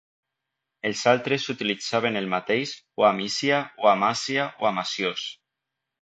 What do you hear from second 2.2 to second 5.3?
el mateix, o Amisia, o Amasia o Amasios.